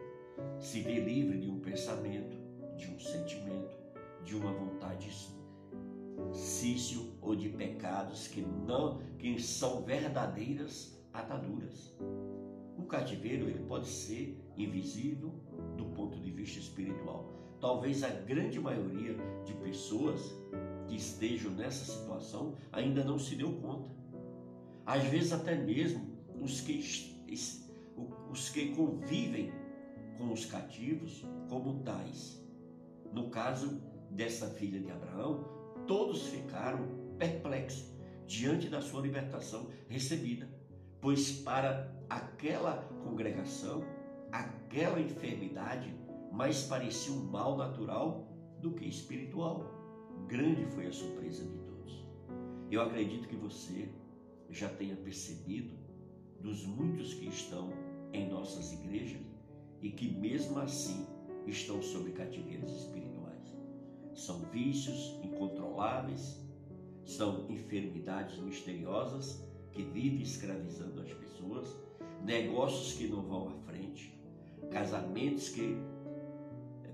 se 0.58 0.80
ver 0.80 1.04
livre 1.04 1.38
de 1.38 1.48
um 1.48 1.60
pensamento, 1.60 2.36
de 2.76 2.90
um 2.90 2.98
sentimento, 2.98 3.76
de 4.24 4.34
uma 4.34 4.52
vontade 4.52 5.10
cício 6.32 7.12
ou 7.20 7.34
de 7.34 7.48
pecados 7.48 8.28
que 8.28 8.40
não 8.40 9.00
que 9.18 9.40
são 9.40 9.82
verdadeiras 9.82 10.98
ataduras. 11.12 11.94
O 12.76 12.82
cativeiro 12.82 13.48
ele 13.48 13.64
pode 13.64 13.86
ser 13.86 14.38
invisível 14.56 15.32
do 15.76 15.86
ponto 15.86 16.18
de 16.18 16.30
vista 16.30 16.58
espiritual. 16.58 17.32
Talvez 17.60 18.02
a 18.02 18.08
grande 18.08 18.60
maioria 18.60 19.16
de 19.44 19.54
pessoas 19.54 20.20
que 20.86 20.96
estejam 20.96 21.52
nessa 21.52 21.84
situação 21.84 22.56
ainda 22.72 23.02
não 23.02 23.18
se 23.18 23.36
deu 23.36 23.52
conta. 23.54 23.90
Às 24.84 25.04
vezes 25.04 25.32
até 25.32 25.56
mesmo 25.56 26.14
os 26.40 26.60
que, 26.60 26.84
os 28.30 28.48
que 28.50 28.74
convivem 28.74 29.50
com 30.16 30.32
os 30.32 30.44
cativos 30.46 31.24
como 31.48 31.82
tais. 31.82 32.42
No 33.12 33.30
caso 33.30 33.80
dessa 34.10 34.48
filha 34.48 34.80
de 34.80 34.90
Abraão, 34.90 35.44
todos 35.86 36.26
ficaram 36.28 36.86
perplexos 37.18 37.92
diante 38.26 38.68
da 38.68 38.80
sua 38.80 39.02
libertação 39.02 39.68
recebida, 39.88 40.48
pois 41.00 41.30
para 41.30 41.94
aquela 42.08 42.88
congregação, 43.04 43.84
aquela 44.32 45.00
enfermidade 45.00 45.94
mais 46.32 46.64
parecia 46.64 47.12
um 47.12 47.24
mal 47.24 47.56
natural 47.56 48.26
do 48.60 48.72
que 48.72 48.86
espiritual. 48.86 49.70
Grande 50.26 50.64
foi 50.66 50.86
a 50.86 50.92
surpresa 50.92 51.44
de 51.44 51.58
todos. 51.58 52.06
Eu 52.70 52.82
acredito 52.82 53.28
que 53.28 53.36
você 53.36 53.88
já 54.50 54.68
tenha 54.68 54.96
percebido 54.96 55.74
dos 56.40 56.64
muitos 56.64 57.14
que 57.14 57.26
estão 57.26 57.70
em 58.12 58.28
nossas 58.28 58.72
igrejas 58.72 59.33
e 59.82 59.90
que 59.90 60.10
mesmo 60.10 60.58
assim 60.58 61.06
estão 61.46 61.82
sob 61.82 62.10
cativeiros 62.12 62.70
espirituais. 62.70 63.54
São 64.14 64.40
vícios 64.50 65.18
incontroláveis, 65.22 66.40
são 67.04 67.50
enfermidades 67.50 68.38
misteriosas 68.38 69.44
que 69.72 69.82
vivem 69.82 70.22
escravizando 70.22 71.00
as 71.02 71.12
pessoas, 71.12 71.76
negócios 72.24 72.94
que 72.94 73.08
não 73.08 73.22
vão 73.22 73.48
à 73.48 73.52
frente, 73.66 74.18
casamentos 74.70 75.48
que 75.50 75.76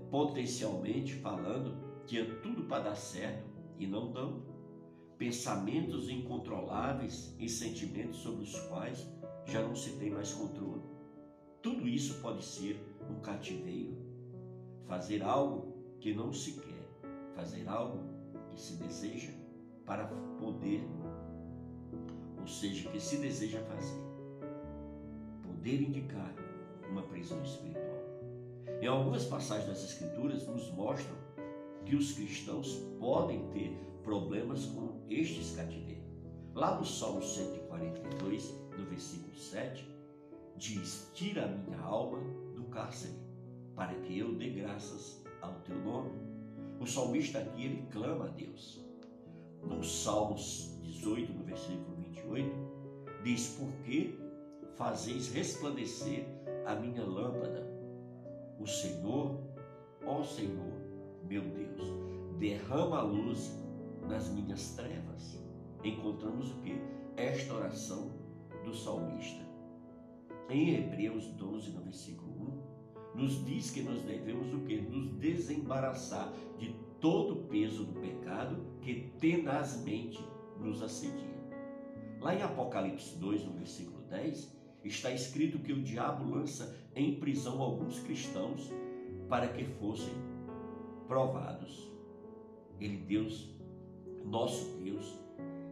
potencialmente 0.09 1.13
falando 1.15 1.77
tinha 2.05 2.25
tudo 2.41 2.63
para 2.63 2.83
dar 2.83 2.95
certo 2.95 3.49
e 3.79 3.87
não 3.87 4.11
dão, 4.11 4.43
pensamentos 5.17 6.09
incontroláveis 6.09 7.33
e 7.39 7.47
sentimentos 7.47 8.17
sobre 8.17 8.43
os 8.43 8.59
quais 8.67 9.07
já 9.45 9.61
não 9.61 9.75
se 9.75 9.91
tem 9.97 10.09
mais 10.09 10.33
controle. 10.33 10.90
Tudo 11.61 11.87
isso 11.87 12.15
pode 12.21 12.43
ser 12.43 12.83
um 13.07 13.19
cativeiro. 13.19 13.95
Fazer 14.87 15.21
algo 15.21 15.75
que 15.99 16.11
não 16.11 16.33
se 16.33 16.53
quer, 16.53 16.89
fazer 17.35 17.67
algo 17.67 17.99
que 18.49 18.59
se 18.59 18.77
deseja 18.77 19.31
para 19.85 20.07
poder, 20.39 20.83
ou 22.39 22.47
seja, 22.47 22.89
que 22.89 22.99
se 22.99 23.17
deseja 23.17 23.59
fazer, 23.59 24.01
poder 25.43 25.83
indicar 25.83 26.33
uma 26.89 27.03
prisão 27.03 27.41
espiritual. 27.43 28.01
Em 28.81 28.87
algumas 28.87 29.25
passagens 29.25 29.67
das 29.67 29.83
Escrituras 29.83 30.47
nos 30.47 30.71
mostram 30.71 31.15
que 31.85 31.95
os 31.95 32.13
cristãos 32.13 32.73
podem 32.99 33.47
ter 33.49 33.71
problemas 34.03 34.65
com 34.65 35.05
estes 35.09 35.55
cativeiros. 35.55 36.03
Lá 36.55 36.77
no 36.77 36.85
Salmo 36.85 37.21
142, 37.21 38.51
no 38.77 38.85
versículo 38.85 39.35
7, 39.35 39.90
diz: 40.57 41.09
Tira 41.13 41.45
a 41.45 41.47
minha 41.47 41.79
alma 41.79 42.19
do 42.55 42.63
cárcere, 42.65 43.13
para 43.75 43.93
que 44.01 44.17
eu 44.17 44.35
dê 44.35 44.49
graças 44.49 45.23
ao 45.41 45.53
teu 45.61 45.77
nome. 45.79 46.11
O 46.79 46.85
salmista 46.85 47.39
aqui 47.39 47.65
ele 47.65 47.87
clama 47.91 48.25
a 48.25 48.29
Deus. 48.29 48.83
No 49.63 49.83
Salmos 49.83 50.79
18, 50.81 51.33
no 51.33 51.43
versículo 51.43 51.95
28, 51.97 52.49
diz: 53.23 53.55
Por 53.57 53.71
que 53.83 54.19
fazeis 54.75 55.31
resplandecer 55.31 56.25
a 56.65 56.75
minha 56.75 57.03
lâmpada? 57.05 57.69
O 58.59 58.65
Senhor, 58.65 59.39
ó 60.05 60.23
Senhor, 60.23 60.73
meu 61.23 61.43
Deus, 61.43 61.81
derrama 62.39 62.99
a 62.99 63.03
luz 63.03 63.51
nas 64.07 64.29
minhas 64.29 64.75
trevas. 64.75 65.39
Encontramos 65.83 66.51
o 66.51 66.55
que? 66.61 66.81
Esta 67.15 67.53
oração 67.53 68.11
do 68.63 68.73
salmista. 68.73 69.50
Em 70.51 70.75
Hebreus 70.75 71.27
12, 71.27 71.71
no 71.71 71.81
versículo 71.81 72.29
1, 73.15 73.19
nos 73.21 73.45
diz 73.45 73.71
que 73.71 73.81
nós 73.81 74.01
devemos 74.01 74.53
o 74.53 74.59
que? 74.65 74.81
Nos 74.81 75.07
desembaraçar 75.13 76.33
de 76.59 76.75
todo 76.99 77.35
o 77.35 77.43
peso 77.47 77.85
do 77.85 77.93
pecado 78.01 78.61
que 78.81 79.13
tenazmente 79.17 80.19
nos 80.59 80.83
assedia. 80.83 81.39
Lá 82.19 82.35
em 82.35 82.41
Apocalipse 82.41 83.17
2, 83.17 83.45
no 83.45 83.53
versículo 83.53 84.01
10, 84.09 84.53
está 84.83 85.09
escrito 85.11 85.57
que 85.59 85.71
o 85.71 85.81
diabo 85.81 86.29
lança 86.29 86.77
em 86.93 87.17
prisão 87.17 87.61
alguns 87.61 88.01
cristãos 88.01 88.69
para 89.29 89.47
que 89.47 89.63
fossem 89.63 90.13
provados. 91.07 91.89
Ele, 92.77 92.97
Deus, 92.97 93.55
nosso 94.25 94.77
Deus, 94.79 95.17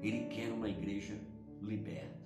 ele 0.02 0.28
quer 0.28 0.54
uma 0.54 0.70
igreja 0.70 1.20
liberta. 1.62 2.19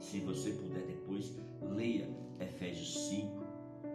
Se 0.00 0.18
você 0.20 0.52
puder 0.52 0.86
depois, 0.86 1.36
leia 1.60 2.08
Efésios 2.40 3.08
5, 3.08 3.44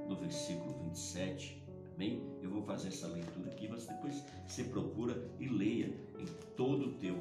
no 0.07 0.15
versículo 0.15 0.73
27. 0.83 1.61
Amém? 1.95 2.21
Eu 2.41 2.51
vou 2.51 2.61
fazer 2.61 2.89
essa 2.89 3.07
leitura 3.07 3.49
aqui, 3.51 3.67
mas 3.67 3.87
depois 3.87 4.23
você 4.47 4.63
procura 4.65 5.29
e 5.39 5.47
leia 5.47 5.87
em 6.19 6.25
todo 6.55 6.87
o 6.87 6.91
teu 6.93 7.15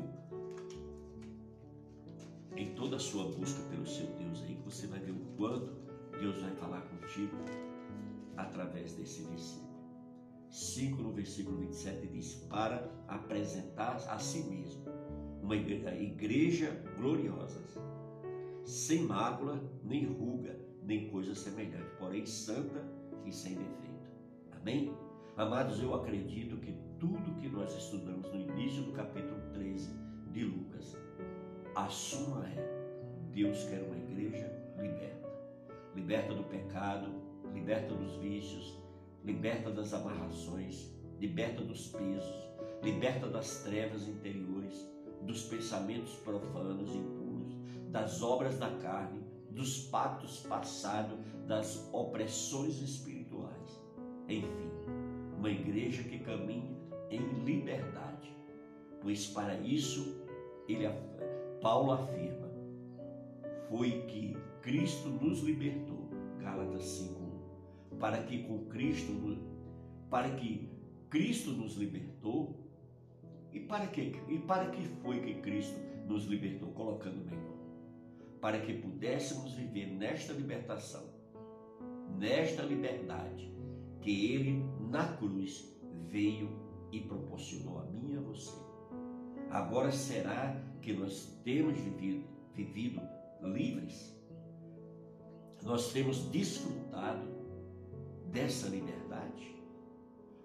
em 2.57 2.73
toda 2.75 2.97
a 2.97 3.01
sua 3.01 3.25
busca 3.25 3.61
pelo 3.68 3.85
seu 3.85 4.07
Deus 4.07 4.42
aí, 4.42 4.57
você 4.64 4.87
vai 4.87 5.01
ver 5.01 5.11
o 5.11 5.37
quanto 5.37 5.75
Deus 6.20 6.37
vai 6.40 6.53
falar 6.53 6.83
contigo 6.83 7.37
através 8.37 8.94
desse 8.94 9.23
versículo. 9.23 9.64
5 10.51 11.03
no 11.03 11.12
versículo 11.12 11.57
27 11.59 12.07
diz: 12.07 12.35
Para 12.49 12.88
apresentar 13.09 13.97
a 14.09 14.18
si 14.20 14.44
mesmo 14.44 14.85
uma 15.42 15.57
igreja 15.57 16.81
gloriosa, 16.97 17.61
sem 18.64 19.03
mácula, 19.03 19.62
nem 19.83 20.07
ruga, 20.07 20.59
nem 20.83 21.09
coisa 21.09 21.35
semelhante, 21.35 21.90
porém 21.98 22.24
santa 22.27 22.83
e 23.24 23.33
sem 23.33 23.55
defeito. 23.55 24.11
Amém? 24.53 24.94
Amados, 25.37 25.81
eu 25.83 25.94
acredito 25.94 26.57
que 26.59 26.72
tudo 26.98 27.35
que 27.40 27.48
nós 27.48 27.77
estudamos 27.77 28.31
no 28.33 28.40
início 28.40 28.83
do 28.83 28.92
capítulo 28.92 29.40
13 29.53 29.90
de 30.33 30.44
Lucas 30.44 30.96
a 31.74 31.88
suma 31.88 32.46
é: 32.46 33.31
Deus 33.33 33.64
quer 33.64 33.83
uma 33.83 33.96
igreja 33.96 34.46
liberta. 34.81 35.29
Liberta 35.94 36.35
do 36.35 36.44
pecado, 36.44 37.11
liberta 37.53 37.94
dos 37.94 38.16
vícios, 38.16 38.79
liberta 39.24 39.70
das 39.70 39.92
amarrações, 39.92 40.92
liberta 41.18 41.62
dos 41.62 41.88
pesos, 41.88 42.48
liberta 42.83 43.27
das 43.27 43.62
trevas 43.62 44.07
interiores, 44.07 44.88
dos 45.22 45.44
pensamentos 45.44 46.14
profanos 46.16 46.94
e 46.94 47.13
das 47.94 48.22
obras 48.22 48.59
da 48.59 48.70
carne, 48.78 49.22
dos 49.50 49.85
pactos 49.85 50.40
passados, 50.40 51.16
das 51.46 51.88
opressões 51.92 52.83
espirituais. 52.83 53.80
Enfim, 54.28 54.72
uma 55.38 55.48
igreja 55.48 56.02
que 56.02 56.18
caminha 56.18 56.76
em 57.09 57.20
liberdade, 57.44 58.37
pois 59.00 59.28
para 59.28 59.54
isso 59.61 60.26
ele 60.68 60.88
Paulo 61.62 61.92
afirma: 61.92 62.50
foi 63.68 64.02
que 64.09 64.37
Cristo 64.61 65.09
nos 65.09 65.38
libertou, 65.44 66.11
Gálatas 66.40 66.83
5:1, 66.83 67.98
para 68.00 68.24
que 68.24 68.42
com 68.42 68.64
Cristo 68.64 69.12
para 70.11 70.30
que 70.30 70.68
Cristo 71.09 71.50
nos 71.52 71.76
libertou 71.76 72.59
e 73.52 73.61
para 73.61 73.87
que 73.87 74.16
e 74.28 74.38
para 74.40 74.68
que 74.70 74.83
foi 75.00 75.20
que 75.20 75.35
Cristo 75.35 75.78
nos 76.09 76.24
libertou, 76.24 76.72
colocando 76.72 77.24
melhor. 77.24 77.53
Para 78.44 78.61
que 78.61 78.74
pudéssemos 78.74 79.54
viver 79.54 79.87
nesta 79.87 80.35
libertação, 80.35 81.02
nesta 82.18 82.62
liberdade 82.62 83.50
que 84.02 84.35
Ele 84.35 84.62
na 84.90 85.16
cruz 85.16 85.74
veio 86.11 86.50
e 86.92 87.00
proporcionou 87.00 87.78
a 87.78 87.85
mim 87.85 88.12
e 88.12 88.18
a 88.18 88.20
você. 88.20 88.54
Agora 89.48 89.90
será 89.90 90.62
que 90.83 90.92
nós 90.92 91.40
temos 91.42 91.78
vivido, 91.78 92.26
vivido 92.52 93.00
livres? 93.40 94.14
Nós 95.62 95.90
temos 95.94 96.30
desfrutado 96.30 97.26
dessa 98.30 98.68
liberdade? 98.68 99.57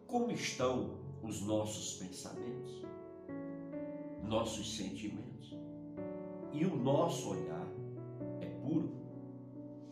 Como 0.07 0.31
estão 0.31 1.01
os 1.21 1.41
nossos 1.41 1.95
pensamentos, 1.97 2.81
nossos 4.23 4.77
sentimentos? 4.77 5.53
E 6.53 6.65
o 6.65 6.77
nosso 6.77 7.31
olhar 7.31 7.58
puro? 8.69 8.91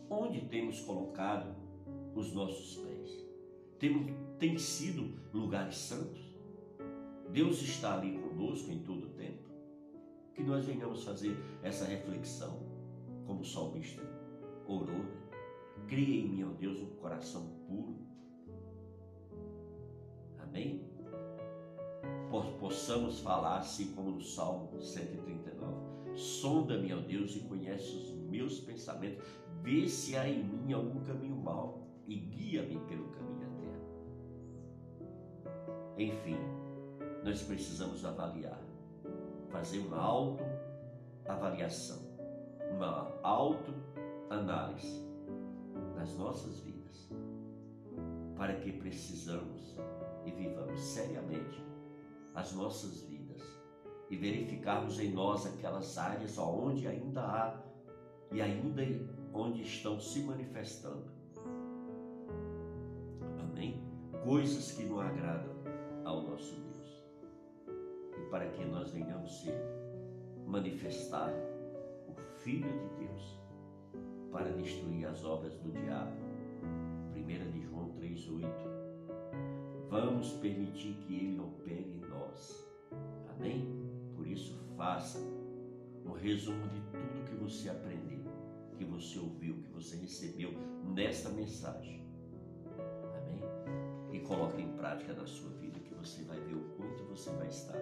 Onde 0.08 0.42
temos 0.42 0.80
colocado 0.80 1.54
os 2.14 2.32
nossos 2.32 2.76
pés? 2.76 3.26
Tem, 3.78 4.16
tem 4.38 4.56
sido 4.56 5.18
lugares 5.32 5.76
santos? 5.76 6.20
Deus 7.30 7.60
está 7.60 7.98
ali 7.98 8.18
conosco 8.18 8.70
em 8.70 8.78
todo 8.78 9.06
o 9.06 9.10
tempo? 9.10 9.48
Que 10.32 10.42
nós 10.42 10.64
venhamos 10.64 11.04
fazer 11.04 11.36
essa 11.62 11.84
reflexão, 11.84 12.58
como 13.26 13.40
o 13.40 13.44
salmista 13.44 14.02
orou, 14.66 14.98
né? 14.98 15.18
Cria 15.86 16.20
em 16.20 16.28
mim, 16.28 16.44
ó 16.44 16.52
Deus, 16.52 16.80
um 16.80 16.96
coração 16.96 17.46
puro. 17.66 17.96
Amém? 20.38 20.86
Possamos 22.60 23.20
falar 23.20 23.58
assim 23.58 23.92
como 23.94 24.10
no 24.10 24.20
Salmo 24.20 24.80
139. 24.80 25.77
Sonda-me, 26.18 26.92
ó 26.92 26.98
Deus, 26.98 27.34
e 27.36 27.40
conhece 27.40 27.94
os 27.94 28.10
meus 28.10 28.58
pensamentos. 28.58 29.24
Vê 29.62 29.88
se 29.88 30.16
há 30.16 30.28
em 30.28 30.42
mim 30.42 30.72
algum 30.72 30.98
caminho 31.04 31.36
mau 31.36 31.86
e 32.08 32.16
guia-me 32.16 32.80
pelo 32.86 33.06
caminho 33.10 33.44
eterno. 33.44 33.86
Enfim, 35.96 36.38
nós 37.24 37.40
precisamos 37.42 38.04
avaliar, 38.04 38.60
fazer 39.50 39.78
uma 39.78 39.98
autoavaliação, 39.98 42.00
uma 42.72 43.16
autoanálise 43.22 45.06
nas 45.94 46.16
nossas 46.16 46.58
vidas, 46.60 47.08
para 48.36 48.56
que 48.56 48.72
precisamos 48.72 49.76
e 50.26 50.32
vivamos 50.32 50.80
seriamente 50.80 51.62
as 52.34 52.52
nossas 52.54 53.02
vidas 53.02 53.17
e 54.10 54.16
verificarmos 54.16 54.98
em 54.98 55.12
nós 55.12 55.46
aquelas 55.46 55.96
áreas 55.98 56.38
onde 56.38 56.86
ainda 56.86 57.20
há 57.20 57.62
e 58.32 58.40
ainda 58.40 58.82
onde 59.32 59.62
estão 59.62 60.00
se 60.00 60.20
manifestando. 60.20 61.04
Amém? 63.38 63.82
Coisas 64.24 64.72
que 64.72 64.84
não 64.84 65.00
agradam 65.00 65.54
ao 66.04 66.22
nosso 66.22 66.54
Deus. 66.54 67.04
E 68.16 68.30
para 68.30 68.48
que 68.50 68.64
nós 68.64 68.90
venhamos 68.90 69.42
ser 69.42 69.58
manifestar 70.46 71.32
o 72.08 72.14
Filho 72.38 72.70
de 72.70 73.06
Deus 73.06 73.38
para 74.32 74.50
destruir 74.52 75.06
as 75.06 75.24
obras 75.24 75.54
do 75.58 75.70
diabo. 75.70 76.16
1 77.14 77.50
de 77.52 77.60
João 77.62 77.90
3,8. 78.00 78.48
Vamos 79.90 80.32
permitir 80.34 80.94
que 80.94 81.14
ele 81.14 81.40
opere 81.40 82.00
em 82.02 82.08
nós. 82.08 82.66
Amém? 83.30 83.77
Faça 84.78 85.18
um 86.06 86.12
resumo 86.12 86.68
de 86.68 86.80
tudo 86.92 87.24
que 87.24 87.34
você 87.34 87.68
aprendeu, 87.68 88.22
que 88.76 88.84
você 88.84 89.18
ouviu, 89.18 89.60
que 89.60 89.70
você 89.70 89.96
recebeu 89.96 90.52
nesta 90.94 91.30
mensagem. 91.30 92.06
Amém? 93.16 93.42
E 94.12 94.20
coloque 94.20 94.62
em 94.62 94.76
prática 94.76 95.14
na 95.14 95.26
sua 95.26 95.50
vida, 95.54 95.80
que 95.80 95.92
você 95.94 96.22
vai 96.22 96.38
ver 96.42 96.54
o 96.54 96.62
quanto 96.76 97.02
você 97.06 97.28
vai 97.30 97.48
estar 97.48 97.76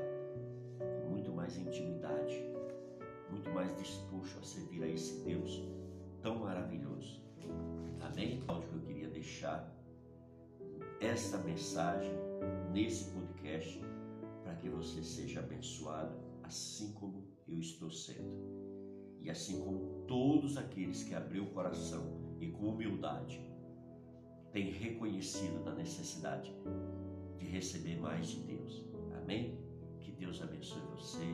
com 0.78 1.10
muito 1.10 1.30
mais 1.34 1.54
intimidade, 1.58 2.42
muito 3.30 3.50
mais 3.50 3.76
disposto 3.76 4.38
a 4.38 4.42
servir 4.42 4.82
a 4.82 4.88
esse 4.88 5.22
Deus 5.22 5.62
tão 6.22 6.38
maravilhoso. 6.38 7.20
Amém? 8.00 8.42
Onde 8.48 8.72
eu 8.72 8.80
queria 8.80 9.08
deixar 9.08 9.70
esta 10.98 11.36
mensagem 11.36 12.14
nesse 12.72 13.10
podcast 13.10 13.84
para 14.42 14.54
que 14.54 14.70
você 14.70 15.02
seja 15.02 15.40
abençoado 15.40 16.25
assim 16.46 16.92
como 16.94 17.26
eu 17.46 17.58
estou 17.58 17.90
sendo. 17.90 18.36
E 19.20 19.30
assim 19.30 19.60
como 19.60 20.04
todos 20.06 20.56
aqueles 20.56 21.02
que 21.02 21.14
abriu 21.14 21.44
o 21.44 21.50
coração 21.50 22.36
e 22.40 22.48
com 22.48 22.68
humildade 22.68 23.40
têm 24.52 24.70
reconhecido 24.70 25.64
da 25.64 25.74
necessidade 25.74 26.54
de 27.38 27.46
receber 27.46 27.98
mais 28.00 28.28
de 28.28 28.40
Deus. 28.40 28.84
Amém? 29.16 29.58
Que 30.00 30.12
Deus 30.12 30.40
abençoe 30.40 30.80
você. 30.96 31.24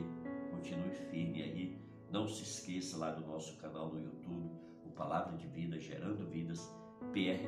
Continue 0.51 0.91
firme 1.09 1.41
aí. 1.41 1.81
Não 2.11 2.27
se 2.27 2.43
esqueça 2.43 2.97
lá 2.97 3.11
do 3.11 3.25
nosso 3.25 3.57
canal 3.57 3.93
no 3.93 3.99
YouTube 3.99 4.63
Palavra 4.95 5.35
de 5.37 5.47
Vida, 5.47 5.79
Gerando 5.79 6.27
Vidas, 6.27 6.71
PR. 7.11 7.43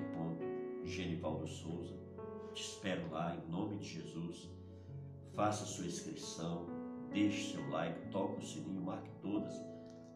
Genivaldo 0.84 1.48
Souza. 1.48 1.96
Te 2.54 2.62
espero 2.62 3.10
lá 3.12 3.36
em 3.36 3.50
nome 3.50 3.78
de 3.78 3.86
Jesus. 3.86 4.50
Faça 5.34 5.66
sua 5.66 5.86
inscrição, 5.86 6.68
deixe 7.16 7.54
seu 7.54 7.70
like, 7.70 7.98
toque 8.10 8.40
o 8.40 8.46
sininho, 8.46 8.82
marque 8.82 9.10
todas 9.22 9.54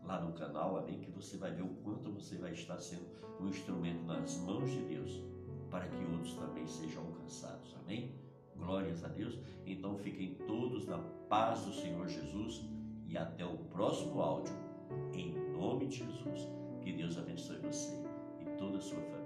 lá 0.04 0.20
no 0.20 0.34
canal, 0.34 0.78
amém? 0.78 1.00
Que 1.00 1.10
você 1.12 1.38
vai 1.38 1.50
ver 1.50 1.62
o 1.62 1.70
quanto 1.82 2.12
você 2.12 2.36
vai 2.36 2.52
estar 2.52 2.78
sendo 2.78 3.08
um 3.40 3.48
instrumento 3.48 4.04
nas 4.04 4.36
mãos 4.40 4.70
de 4.70 4.82
Deus 4.82 5.24
para 5.72 5.88
que 5.88 6.04
outros 6.12 6.34
também 6.34 6.68
sejam 6.68 7.06
alcançados, 7.06 7.74
amém? 7.82 8.12
Glórias 8.54 9.02
a 9.06 9.08
Deus. 9.08 9.40
Então 9.66 9.98
fiquem 9.98 10.36
todos 10.46 10.86
na 10.88 10.98
paz 11.30 11.64
do 11.64 11.72
Senhor 11.72 12.06
Jesus 12.10 12.66
e 13.08 13.18
até 13.18 13.46
o 13.46 13.58
próximo 13.70 14.20
áudio, 14.20 14.54
em 15.14 15.32
nome 15.54 15.88
de 15.88 16.00
Jesus. 16.00 16.50
Que 16.82 16.92
Deus 16.92 17.18
abençoe 17.18 17.60
você 17.60 17.94
e 18.42 18.58
toda 18.58 18.78
a 18.78 18.82
sua 18.82 19.00
família. 19.00 19.19